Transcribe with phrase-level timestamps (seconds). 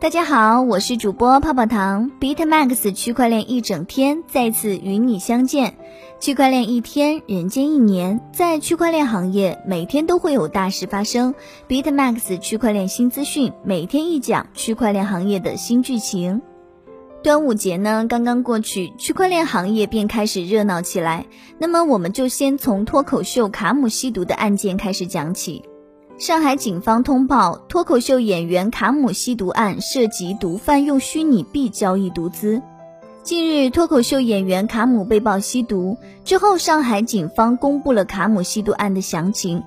[0.00, 5.74] 大家好，我是主播泡泡糖，BitMax 区块链一整天再次与你相见。
[6.18, 11.34] 区块链一天，人间一年，在区块链行业，每天都会有大事发生。
[11.68, 16.40] BitMax 区块链新资讯，每天一讲区块链行业的新剧情。
[17.22, 21.26] 端午节呢刚刚过去，区块链行业便开始热闹起来。
[21.58, 25.62] 那么，我们就先从脱口秀卡姆吸毒的案件开始讲起。
[26.20, 32.60] 上海警方通报，脱口秀演员卡姆吸毒案涉及毒贩用虚拟币交易毒资。
[33.22, 39.62] 近日，脱口秀演员卡姆被曝吸毒之后，上海警方公布了卡姆吸毒案的详情，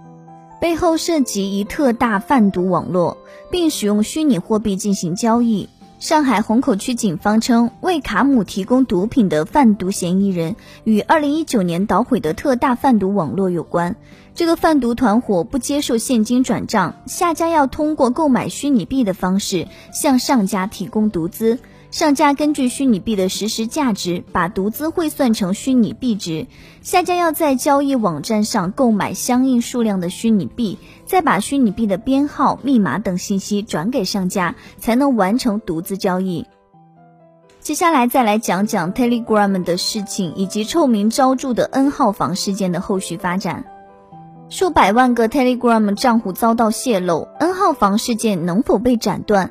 [0.61, 3.17] 背后涉及一特大贩毒网络，
[3.49, 5.69] 并使用虚拟货币进行交易。
[5.97, 13.95] 上海虹口区警方称，为卡姆提供毒品的贩毒嫌疑人与2019年捣毁的特大贩毒网络有关。
[14.35, 21.59] 这个贩毒团伙不接受现金转账，下家要通过购买虚拟币的方式向上家提供毒资。
[21.91, 26.47] 上家根据虚拟币的实时价值，把毒资汇算成虚拟币值，
[26.81, 36.47] 下家要在交易网站上购买相应数量的虚拟币，再把虚拟币的编号、密码等信息转给上家，才能完成毒资交易。
[37.59, 43.65] 接下来再来讲讲 Telegram 的事情，以及臭名昭著的 N 号房事件的后续发展。
[44.53, 49.49] 数百万个 Telegram 账户遭到泄露，N 号房事件能否被斩断？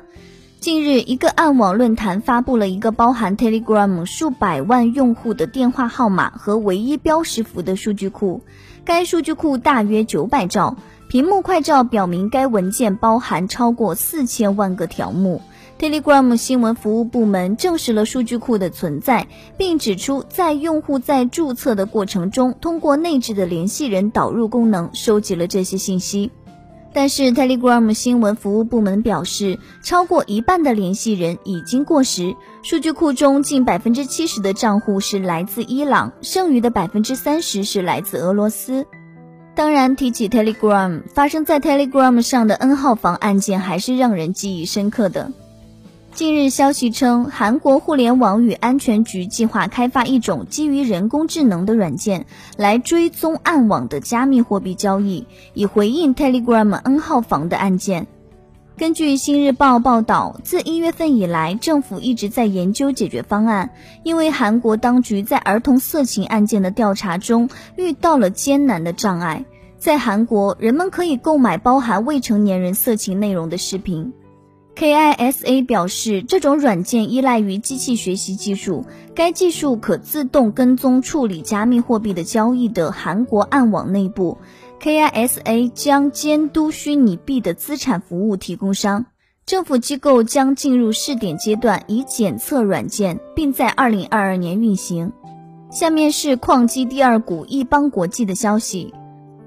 [0.61, 8.43] 近日，一个暗网论坛发布了一个包含 Telegram 数百万用户的电话号码和唯一标识符的数据库。
[8.85, 10.77] 该数据库大约九百兆，
[11.09, 15.41] 屏幕快照表明该文件包含超过四千万个条目。
[15.79, 26.31] Telegram 新闻服务部门证实了数据库的存在，并指出，在用户在注册的过程中，通过内置的联系人导入功能收集了这些信息。
[26.95, 32.35] 但是，Telegram 新闻服务部门表示，超过一半的联系人已经过时。
[32.61, 38.85] 数据库中近百分之七十的账户是来自伊朗，剩余的百分之三十是来自俄罗斯。
[39.55, 45.31] 当然，提起 Telegram，发生在 Telegram 上的 N 号房案件还是让人记忆深刻的。
[46.13, 55.25] 近日消息称，韩国互联网与安全局计划开发一种基于人工智能的软件，来追踪暗网的加密货币交易，
[55.55, 58.05] 以回应 Telegram N 号房的案件。
[58.77, 63.71] 根据《新日报》报道，自一月份以来，政府一直在研究解决方案，
[64.03, 69.45] 因为韩国当局在儿童色情案件的调查中遇到了艰难的障碍。
[69.79, 74.13] 在韩国，人们可以购买包含未成年人色情内容的视频。
[74.75, 84.37] KISA 表示，这种软件依赖于机器学习技术，该技术可自动跟踪处理加密货币的交易的韩国暗网内部。
[84.81, 89.05] KISA 将监督虚拟币的资产服务提供商，
[89.45, 95.13] 政府机构将进入试点阶段，以检测软件，并在2022年运行。
[95.71, 98.93] 下面是矿机第二股易邦国际的消息。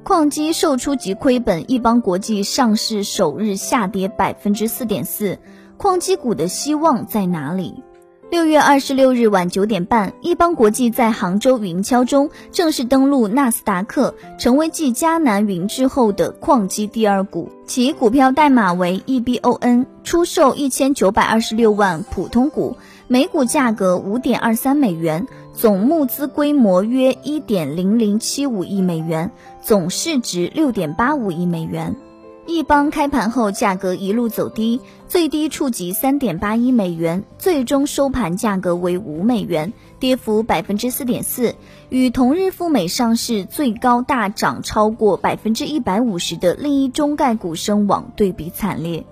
[0.06, 5.40] 矿机售出即亏本，易邦国际上市首日下跌百分之四点四，
[5.78, 7.82] 矿机股的希望在哪里？
[8.30, 22.76] 六月二十六日晚九点半，易邦国际在杭州云敲钟正式登陆纳斯达克，成为继迦南云之后的矿机第二股，其股票代码为 EBON，出售一千九百二十六万普通股，
[23.08, 25.26] 每股价格五点二三美元。
[25.56, 29.30] 总募资规模约一点零零七五亿美元，
[29.62, 31.96] 总市值六点八五亿美元。
[32.46, 41.54] 易邦开盘后价格一路走低，最低触及三点八一美元，最终收盘价格为五美元，跌幅百分之四点四，
[41.88, 49.06] 与同日赴美上市最高大涨超过百分之一百五十的另一中概股深网对比惨烈。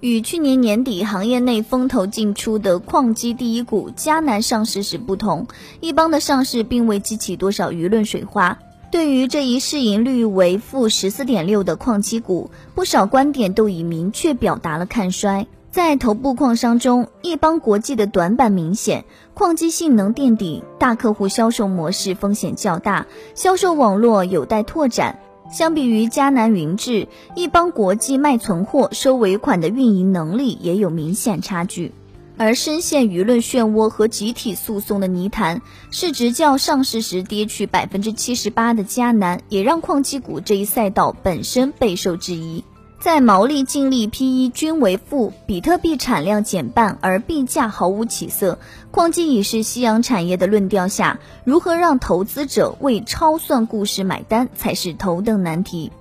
[0.00, 5.46] 与去年年底行业内风头尽出的矿机第一股迦南上市时不同，
[5.80, 8.58] 易邦的上市并未激起多少舆论水花。
[8.92, 15.46] 对于这一市盈率为负十四点六的矿机股，不少观点都已明确表达了看衰。
[15.70, 19.04] 在头部矿商中，易邦国际的短板明显，
[19.34, 25.18] 矿机性能垫底，大客户销售模式风险较大，销售网络有待拓展。
[25.50, 31.92] 相比于迦南云智，一邦国际卖存货、收尾款的运营能力也有明显差距。
[32.38, 42.62] 而深陷舆论漩涡和集体诉讼的泥潭，市值较上市时跌去百分之七十八的迦南，也让矿机股这一赛道本身备受质疑。
[43.06, 48.58] 在毛利、净利、P/E 均为负，比特币产量减半，而币价毫无起色，
[48.90, 55.92] 矿机已是夕阳产业的论调下，如何让投资者为超算故事买单，才是头等难题。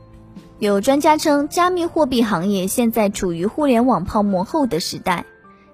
[0.58, 5.28] 有专家称，加密货币行业现在处于互联网泡沫后的时代。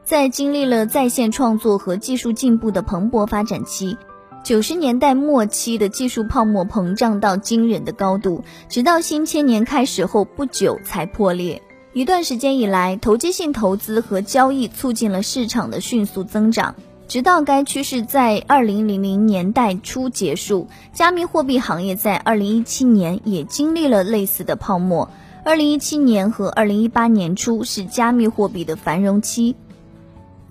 [0.03, 3.95] 在经历了在线创作和技术进步的蓬勃发展期，
[4.43, 11.61] 九十年代末期的技术泡沫膨胀到惊人的高度，直到新千年开始后不久才破裂。
[11.93, 16.73] 一段时间以来，投机性投资和交易促进了市场的迅速增长，
[17.07, 20.67] 直到该趋势在二零零零年代初结束。
[20.91, 25.11] 加密货币行业在二零一七年也经历了类似的泡沫。
[25.45, 29.55] 二零一七年和二零一八年初是加密货币的繁荣期。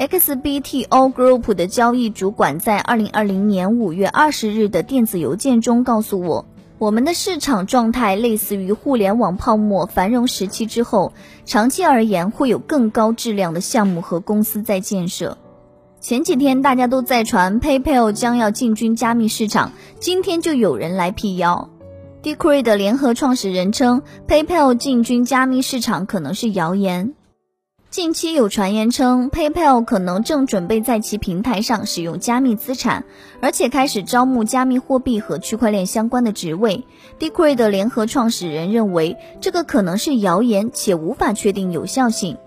[0.00, 6.47] XBTO Group 的交易主管在二零二零年五月二十日的电子邮件中告诉我。
[6.79, 11.12] 我们的市场状态类似于互联网泡沫繁荣时期之后，
[11.44, 15.37] 长期而言会有更高质量的项目和公司在建设。
[16.00, 21.69] 前几天大家都在传 PayPal 将要进军加密市场，今天就有人来辟谣。
[22.23, 27.12] Decred 的联合创始人称，PayPal 进军加密市场可能是谣言。
[27.90, 33.04] 近期有传言称，PayPal 可能正准备在其平台上使用加密资产，
[33.40, 36.87] 而且开始招募加密货币和区块链相关的职位。
[37.19, 42.38] Decred 的联合创始人认为，这个可能是谣言，且无法确定有效性。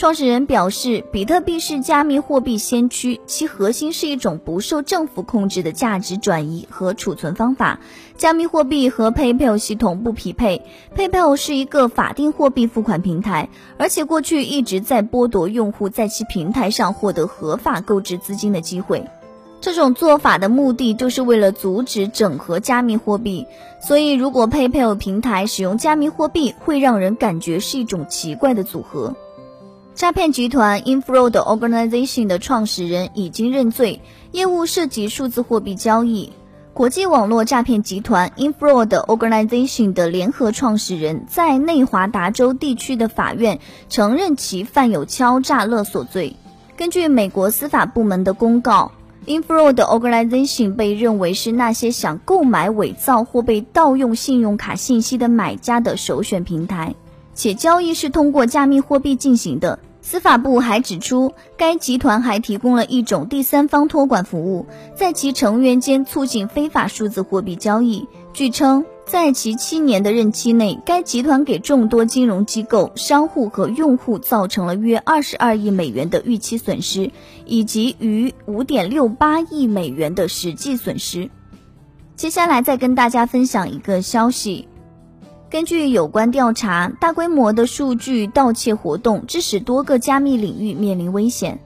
[0.00, 7.80] 创始人表示，比特币是加密货币先驱，其核心是一种不受政府控制的价值转移和储存方法。
[8.16, 10.62] 加密货币和 PayPal 系统不匹配
[10.96, 19.04] ，PayPal 是一个法定货币付款平台，而且过去一直在剥夺用户在其平台上获得合法购置资金的机会。
[19.60, 23.46] 这种做法的目的就是为了阻止整合加密货币，
[23.82, 29.14] 所以如果 PayPal 平台使用加密货币，会让人感觉是一种奇怪的组合。
[30.00, 34.00] 诈骗集团 Infraud Organization 的创始人已经认罪，
[34.32, 36.32] 业务涉及数字货币交易。
[36.72, 43.58] 国际网络诈骗集团 Infraud Organization 的联合创始人在内华达州地区的法院
[43.90, 46.34] 承认其犯有敲诈勒索罪。
[46.78, 48.92] 根据美国司法部门的公告
[49.26, 56.94] ，Infraud Organization 被认为是那些想购买伪造或被盗用信用卡信息的买家的首选平台，
[57.34, 59.78] 且交易是通过加密货币进行的。
[60.02, 68.08] 司法部还指出，该集团还提供了一种第三方托管服务，在其成员间促进非法数字货币交易。
[68.32, 77.10] 据称，在其七年的任期内，该集团给众多金融机构、商户和用户造成了约二十二亿美元的预期损失，
[77.44, 81.28] 以及逾五点六八亿美元的实际损失。
[82.16, 84.68] 接下来再跟大家分享一个消息。
[85.50, 91.58] 根据有关调查，大规模的数据盗窃活动致使多个加密领域面临危险。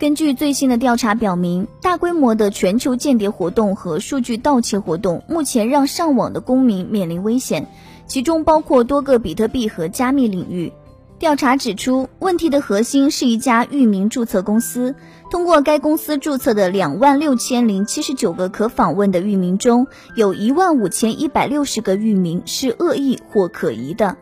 [0.00, 7.68] 根据最新的调查表明，大规模的全球间谍活动和数据盗窃活动目前让上网的公民面临危险，
[8.08, 10.72] 其中包括多个比特币和加密领域。
[11.20, 14.96] 调查指出，问题的核心是一家域名注册公司。
[15.30, 24.16] 通过该公司注册的两万六千零七十九个可访问的域名中，有一万五千一百六十个域名是恶意或可疑的。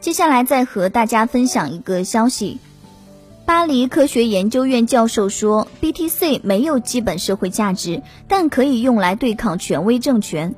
[0.00, 2.58] 接下来再和大家分享一个消息：
[3.44, 10.54] 巴黎科学研究院教授说，BTC 没有基本社会价值，但可以用来对抗权威政权。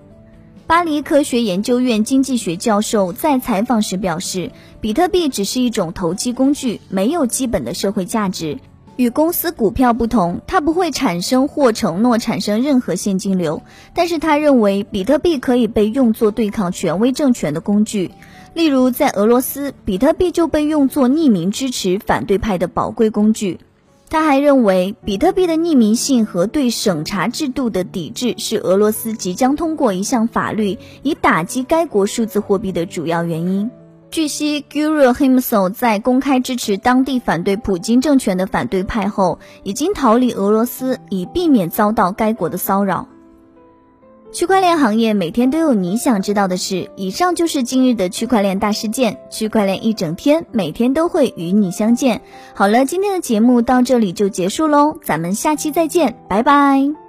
[0.66, 8.58] 巴黎科学研究院经济学教授在采访时表示，比特币只是一种投机工具，没有基本的社会价值。
[8.96, 13.62] 与公司股票不同，它不会产生或承诺产生任何现金流。
[13.94, 18.10] 但是他认为，比特币可以被用作对抗权威政权的工具。
[18.54, 23.60] 例如，在俄罗斯，比特币就被用作匿名支持反对派的宝贵工具。
[24.08, 33.70] 他还认为，比特币的匿名性和对审查制度的抵制是俄罗斯即将通过一项法律以打击该国数字货币的主要原因。
[34.10, 43.08] 据悉 g u r u Himso 在公开支持当地反对普京政权的反对派后，已经逃离俄罗斯，以避免遭到该国的骚扰。
[44.32, 46.90] 区块链行业每天都有你想知道的事。
[46.96, 49.18] 以上就是今日的区块链大事件。
[49.30, 52.20] 区块链一整天，每天都会与你相见。
[52.54, 57.05] 好了，今天的节目到这里就结束喽，咱们下期再见，拜拜。